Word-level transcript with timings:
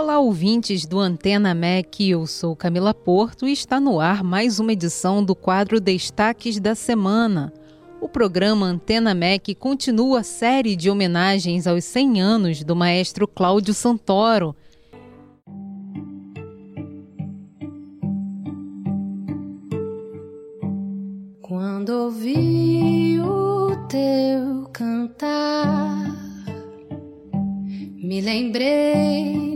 Olá, 0.00 0.20
ouvintes 0.20 0.86
do 0.86 1.00
Antena 1.00 1.52
MEC, 1.52 2.10
eu 2.10 2.24
sou 2.24 2.54
Camila 2.54 2.94
Porto 2.94 3.48
e 3.48 3.52
está 3.52 3.80
no 3.80 3.98
ar 3.98 4.22
mais 4.22 4.60
uma 4.60 4.72
edição 4.72 5.24
do 5.24 5.34
quadro 5.34 5.80
Destaques 5.80 6.60
da 6.60 6.76
Semana. 6.76 7.52
O 8.00 8.08
programa 8.08 8.64
Antena 8.64 9.12
MEC 9.12 9.56
continua 9.56 10.20
a 10.20 10.22
série 10.22 10.76
de 10.76 10.88
homenagens 10.88 11.66
aos 11.66 11.82
100 11.82 12.22
anos 12.22 12.62
do 12.62 12.76
maestro 12.76 13.26
Cláudio 13.26 13.74
Santoro. 13.74 14.54
Quando 21.42 21.88
ouvi 21.88 23.18
o 23.20 23.74
teu 23.88 24.70
cantar, 24.72 26.14
me 27.96 28.20
lembrei, 28.20 29.47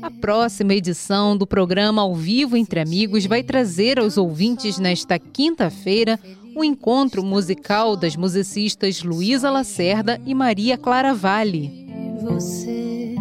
A 0.00 0.10
próxima 0.10 0.72
edição 0.72 1.36
do 1.36 1.46
programa 1.46 2.00
Ao 2.00 2.14
Vivo 2.14 2.56
Entre 2.56 2.80
Amigos 2.80 3.26
vai 3.26 3.42
trazer 3.42 3.98
aos 3.98 4.16
ouvintes 4.16 4.78
nesta 4.78 5.18
quinta-feira 5.18 6.18
o 6.56 6.64
encontro 6.64 7.22
musical 7.22 7.94
das 7.94 8.16
musicistas 8.16 9.02
Luísa 9.02 9.50
Lacerda 9.50 10.18
e 10.24 10.34
Maria 10.34 10.78
Clara 10.78 11.12
Vale. 11.12 11.86
Você, 12.22 13.14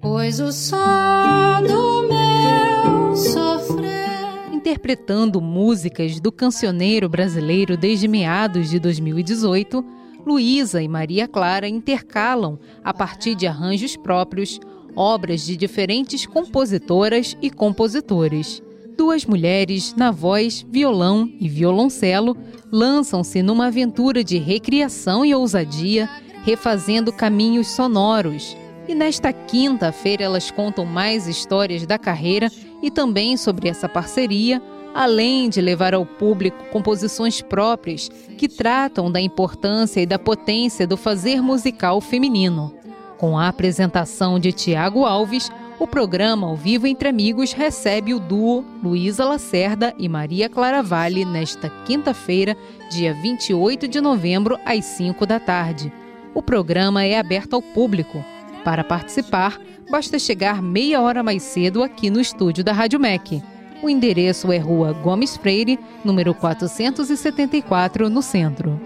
pois 0.00 0.40
o 0.40 0.50
sol 0.50 1.62
do 1.62 2.08
meu 2.08 3.14
sofrer. 3.14 4.52
Interpretando 4.52 5.40
músicas 5.40 6.18
do 6.18 6.32
cancioneiro 6.32 7.08
brasileiro 7.08 7.76
desde 7.76 8.08
meados 8.08 8.68
de 8.68 8.80
2018, 8.80 9.84
Luísa 10.26 10.82
e 10.82 10.88
Maria 10.88 11.28
Clara 11.28 11.68
intercalam, 11.68 12.58
a 12.82 12.92
partir 12.92 13.36
de 13.36 13.46
arranjos 13.46 13.96
próprios, 13.96 14.58
obras 14.96 15.46
de 15.46 15.56
diferentes 15.56 16.26
compositoras 16.26 17.36
e 17.40 17.48
compositores. 17.48 18.60
Duas 18.98 19.24
mulheres, 19.24 19.94
na 19.94 20.10
voz, 20.10 20.66
violão 20.68 21.30
e 21.38 21.48
violoncelo, 21.48 22.36
lançam-se 22.72 23.40
numa 23.40 23.66
aventura 23.66 24.24
de 24.24 24.36
recriação 24.36 25.24
e 25.24 25.32
ousadia, 25.32 26.10
refazendo 26.44 27.12
caminhos 27.12 27.68
sonoros. 27.68 28.56
E 28.88 28.96
nesta 28.96 29.32
quinta-feira 29.32 30.24
elas 30.24 30.50
contam 30.50 30.84
mais 30.84 31.28
histórias 31.28 31.86
da 31.86 31.98
carreira 31.98 32.50
e 32.82 32.90
também 32.90 33.36
sobre 33.36 33.68
essa 33.68 33.88
parceria, 33.88 34.60
além 34.96 35.50
de 35.50 35.60
levar 35.60 35.92
ao 35.92 36.06
público 36.06 36.56
composições 36.72 37.42
próprias 37.42 38.08
que 38.38 38.48
tratam 38.48 39.12
da 39.12 39.20
importância 39.20 40.00
e 40.00 40.06
da 40.06 40.18
potência 40.18 40.86
do 40.86 40.96
fazer 40.96 41.42
musical 41.42 42.00
feminino. 42.00 42.74
Com 43.18 43.38
a 43.38 43.46
apresentação 43.46 44.38
de 44.38 44.52
Tiago 44.52 45.04
Alves, 45.04 45.52
o 45.78 45.86
programa 45.86 46.46
Ao 46.46 46.56
Vivo 46.56 46.86
Entre 46.86 47.10
Amigos 47.10 47.52
recebe 47.52 48.14
o 48.14 48.18
duo 48.18 48.64
Luísa 48.82 49.26
Lacerda 49.26 49.92
e 49.98 50.08
Maria 50.08 50.48
Clara 50.48 50.82
Vale 50.82 51.26
nesta 51.26 51.68
quinta-feira, 51.84 52.56
dia 52.90 53.12
28 53.12 53.86
de 53.86 54.00
novembro, 54.00 54.58
às 54.64 54.82
5 54.86 55.26
da 55.26 55.38
tarde. 55.38 55.92
O 56.32 56.40
programa 56.40 57.04
é 57.04 57.18
aberto 57.18 57.52
ao 57.52 57.60
público. 57.60 58.24
Para 58.64 58.82
participar, 58.82 59.60
basta 59.90 60.18
chegar 60.18 60.62
meia 60.62 61.02
hora 61.02 61.22
mais 61.22 61.42
cedo 61.42 61.82
aqui 61.82 62.08
no 62.08 62.18
estúdio 62.18 62.64
da 62.64 62.72
Rádio 62.72 62.98
MEC. 62.98 63.42
O 63.82 63.88
endereço 63.90 64.50
é 64.50 64.58
Rua 64.58 64.92
Gomes 64.92 65.36
Freire, 65.36 65.78
número 66.04 66.34
474, 66.34 68.08
no 68.08 68.22
centro. 68.22 68.80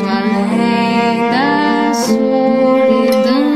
Além 0.00 1.30
da 1.30 1.94
solidão. 1.94 3.53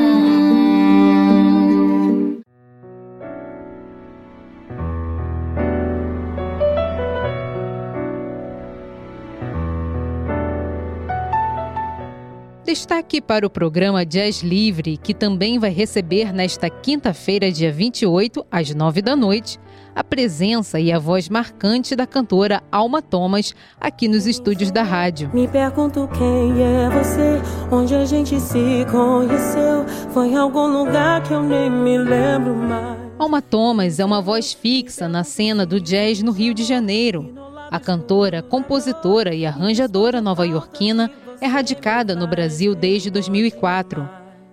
Destaque 12.69 13.23
para 13.23 13.47
o 13.47 13.51
programa 13.51 14.05
Jazz 14.05 14.43
Livre, 14.43 14.99
que 14.99 15.15
também 15.15 15.59
vai 15.59 15.71
receber 15.71 16.34
nesta 16.34 16.69
quinta-feira, 16.69 17.51
dia 17.51 17.73
28, 17.73 18.45
às 18.51 18.75
9 18.75 19.01
da 19.01 19.17
noite, 19.17 19.59
a 19.95 20.05
presença 20.05 20.79
e 20.79 20.93
a 20.93 20.99
voz 20.99 21.31
marcante 21.31 21.97
da 21.97 22.06
cantora 22.06 22.62
Alma 22.71 23.01
Thomas 23.01 23.55
aqui 23.81 24.06
nos 24.06 24.27
estúdios 24.27 24.71
da 24.71 24.83
rádio. 24.83 25.31
Me 25.33 25.49
pergunto 25.49 26.06
quem 26.09 26.62
é 26.62 26.91
você, 26.91 27.41
onde 27.73 27.95
a 27.95 28.05
gente 28.05 28.39
se 28.39 28.85
conheceu. 28.93 29.87
Foi 30.12 30.29
em 30.29 30.37
algum 30.37 30.67
lugar 30.67 31.23
que 31.23 31.33
eu 31.33 31.43
nem 31.43 31.71
me 31.71 31.97
lembro 31.97 32.55
mais. 32.55 32.99
Alma 33.19 33.41
Thomas 33.41 33.99
é 33.99 34.05
uma 34.05 34.21
voz 34.21 34.53
fixa 34.53 35.09
na 35.09 35.25
cena 35.25 35.65
do 35.65 35.81
jazz 35.81 36.23
no 36.23 36.33
Rio 36.33 36.53
de 36.53 36.65
Janeiro. 36.65 37.35
A 37.71 37.81
cantora, 37.81 38.43
compositora 38.43 39.35
e 39.35 39.47
arranjadora 39.47 40.21
nova-iorquina 40.21 41.11
é 41.41 41.47
radicada 41.47 42.15
no 42.15 42.26
Brasil 42.26 42.75
desde 42.75 43.10
2004. 43.10 44.09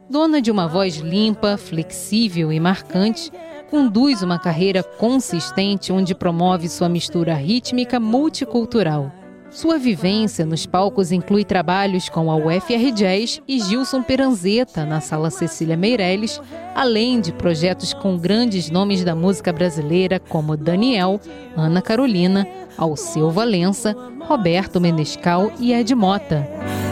Dona 0.09 0.41
de 0.41 0.51
uma 0.51 0.68
voz 0.68 0.97
limpa, 0.97 1.57
flexível 1.57 2.51
e 2.53 2.59
marcante, 2.59 3.31
conduz 3.69 4.22
uma 4.22 4.38
carreira 4.38 4.84
consistente 4.84 5.91
onde 5.91 6.13
promove 6.13 6.69
sua 6.69 6.88
mistura 6.88 7.34
rítmica 7.34 8.00
multicultural. 8.00 9.12
Sua 9.56 9.78
vivência 9.78 10.46
nos 10.46 10.66
palcos 10.66 11.14
inclui 11.14 11.46
trabalhos 11.46 12.10
com 12.10 12.30
a 12.30 12.36
UFR 12.36 12.92
Jazz 12.94 13.42
e 13.48 13.58
Gilson 13.62 14.04
Peranzeta 14.04 14.84
na 14.84 15.00
Sala 15.00 15.30
Cecília 15.30 15.78
Meirelles, 15.78 16.42
além 16.76 17.22
de 17.22 17.32
projetos 17.32 17.94
com 17.94 18.18
grandes 18.18 18.70
nomes 18.70 19.02
da 19.06 19.16
música 19.16 19.54
brasileira 19.54 20.20
como 20.20 20.58
Daniel, 20.58 21.22
Ana 21.56 21.82
Carolina, 21.82 22.46
Alceu 22.78 23.32
Valença, 23.32 23.96
Roberto 24.20 24.82
Menescal 24.82 25.50
e 25.58 25.72
Ed 25.72 25.96
Mota. 25.96 26.46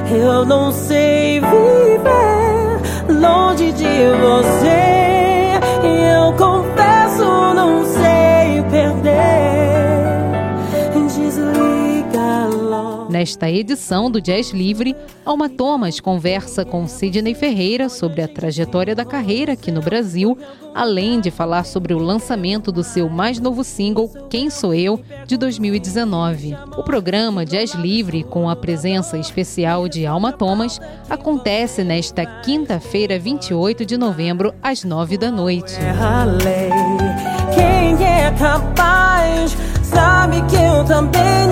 Eu 0.09 0.45
não 0.45 0.71
sei 0.71 1.41
viver 1.41 3.19
longe 3.19 3.73
de 3.73 3.83
você. 3.83 5.02
Nesta 13.23 13.49
edição 13.49 14.11
do 14.11 14.19
Jazz 14.19 14.49
Livre, 14.49 14.93
Alma 15.23 15.47
Thomas 15.47 15.97
conversa 16.01 16.65
com 16.65 16.85
Sidney 16.89 17.33
Ferreira 17.33 17.87
sobre 17.87 18.21
a 18.21 18.27
trajetória 18.27 18.93
da 18.93 19.05
carreira 19.05 19.53
aqui 19.53 19.71
no 19.71 19.81
Brasil, 19.81 20.37
além 20.75 21.21
de 21.21 21.31
falar 21.31 21.63
sobre 21.63 21.93
o 21.93 21.99
lançamento 21.99 22.69
do 22.69 22.83
seu 22.83 23.07
mais 23.07 23.39
novo 23.39 23.63
single, 23.63 24.09
Quem 24.29 24.49
Sou 24.49 24.73
Eu, 24.73 24.99
de 25.25 25.37
2019. 25.37 26.53
O 26.77 26.83
programa 26.83 27.45
Jazz 27.45 27.73
Livre, 27.75 28.25
com 28.25 28.49
a 28.49 28.57
presença 28.57 29.17
especial 29.17 29.87
de 29.87 30.05
Alma 30.05 30.33
Thomas, 30.33 30.77
acontece 31.09 31.81
nesta 31.81 32.25
quinta-feira, 32.25 33.17
28 33.17 33.85
de 33.85 33.95
novembro, 33.95 34.53
às 34.61 34.83
9 34.83 35.17
da 35.17 35.31
noite. 35.31 35.77
lei. 36.43 36.69
Quem 37.55 38.05
é 38.05 38.31
capaz 38.37 39.55
sabe 39.81 40.41
que 40.49 40.57
eu 40.57 40.83
também 40.83 41.42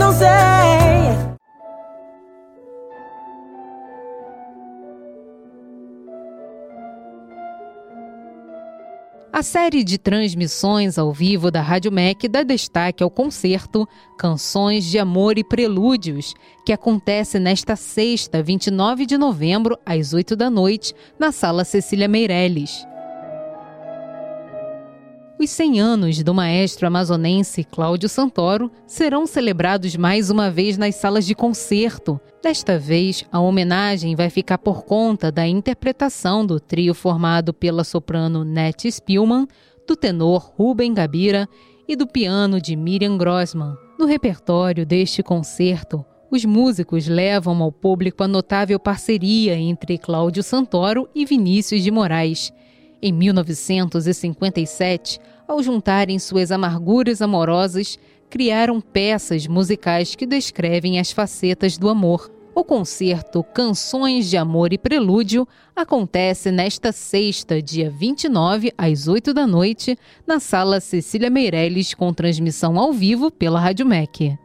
A 9.41 9.44
série 9.44 9.84
de 9.84 9.97
transmissões 9.97 11.00
ao 11.00 11.12
vivo 11.12 11.50
da 11.50 11.63
Rádio 11.63 11.91
MEC 11.91 12.28
dá 12.28 12.43
destaque 12.43 13.02
ao 13.02 13.09
concerto 13.09 13.90
Canções 14.16 14.85
de 14.85 14.99
Amor 14.99 15.35
e 15.40 15.43
Prelúdios, 15.43 16.35
que 16.64 16.72
acontece 16.72 17.40
nesta 17.40 17.76
sexta, 17.76 18.43
29 18.43 19.03
de 19.08 19.17
novembro, 19.17 19.79
às 19.84 20.14
8 20.14 20.35
da 20.35 20.47
noite, 20.47 20.93
na 21.17 21.32
Sala 21.32 21.64
Cecília 21.64 22.08
Meirelles. 22.08 22.85
Os 25.41 25.49
100 25.49 25.82
anos 25.82 26.22
do 26.22 26.35
maestro 26.35 26.85
amazonense 26.85 27.64
Cláudio 27.64 28.08
Santoro 28.08 28.70
serão 28.85 29.26
celebrados 29.26 29.96
mais 29.96 30.29
uma 30.29 30.52
vez 30.52 30.78
nas 30.78 30.93
salas 30.93 31.26
de 31.26 31.34
concerto. 31.34 32.22
Desta 32.43 32.78
vez, 32.78 33.26
a 33.32 33.40
homenagem 33.40 34.16
vai 34.16 34.29
ficar 34.29 34.59
por 34.59 34.84
conta 34.84 35.32
da 35.32 35.47
interpretação 35.47 36.46
do 36.46 36.59
trio 36.59 36.93
formado 36.93 37.55
pela 37.55 37.84
soprano 37.84 38.43
Nete 38.43 38.91
Spielman, 38.91 39.47
do 39.88 39.96
tenor 39.96 40.53
Rubem 40.55 40.93
Gabira 40.93 41.49
e 41.87 41.96
do 41.96 42.05
piano 42.05 42.61
de 42.61 42.76
Miriam 42.76 43.17
Grossman. 43.17 43.76
No 43.97 44.05
repertório 44.05 44.85
deste 44.85 45.23
concerto, 45.23 46.05
os 46.29 46.46
músicos 46.46 47.08
levam 47.08 47.64
ao 47.64 47.72
público 47.72 48.23
a 48.23 48.28
notável 48.28 48.79
parceria 48.79 49.55
entre 49.55 49.97
Cláudio 49.97 50.44
Santoro 50.44 51.09
e 51.16 51.26
Vinícius 51.26 51.82
de 51.82 51.90
Moraes. 51.90 52.53
Em 53.02 53.12
1957, 53.12 55.20
ao 55.48 55.64
juntarem 55.64 56.20
suas 56.20 56.52
amarguras 56.52 57.22
amorosas, 57.22 57.98
criaram 58.30 58.80
peças 58.80 59.48
musicais 59.48 60.16
que 60.16 60.26
descrevem 60.26 61.00
as 61.00 61.12
facetas 61.12 61.78
do 61.78 61.90
amor. 61.90 62.32
O 62.53 62.64
concerto 62.64 63.44
Canções 63.44 64.30
de 64.30 64.38
Amor 64.38 64.74
e 64.74 64.78
Prelúdio 64.78 65.48
acontece 65.76 66.52
nesta 66.52 66.92
sexta, 66.92 67.62
dia 67.62 67.90
29, 67.90 68.74
às 68.78 69.08
8 69.08 69.34
da 69.34 69.47
noite, 69.47 69.97
na 70.28 70.40
Sala 70.40 70.80
Cecília 70.80 71.30
Meirelles, 71.30 71.94
com 71.94 72.14
transmissão 72.14 72.78
ao 72.78 72.94
vivo 72.94 73.32
pela 73.32 73.59
Rádio 73.59 73.86
MEC. 73.86 74.38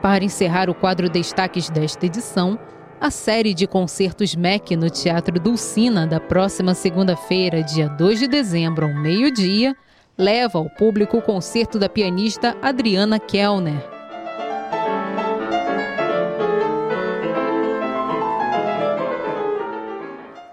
Para 0.00 0.24
encerrar 0.24 0.70
o 0.70 0.74
quadro 0.74 1.08
Destaques 1.08 1.68
desta 1.68 2.06
edição, 2.06 2.58
a 3.00 3.10
série 3.10 3.54
de 3.54 3.66
concertos 3.66 4.34
MEC 4.34 4.76
no 4.76 4.90
Teatro 4.90 5.40
Dulcina 5.40 6.06
da 6.06 6.20
próxima 6.20 6.74
segunda-feira, 6.74 7.62
dia 7.62 7.88
2 7.88 8.20
de 8.20 8.28
dezembro, 8.28 8.86
ao 8.86 8.94
meio-dia, 8.94 9.74
leva 10.16 10.58
ao 10.58 10.68
público 10.68 11.16
o 11.16 11.22
concerto 11.22 11.78
da 11.78 11.88
pianista 11.88 12.56
Adriana 12.60 13.18
Kellner. 13.18 13.89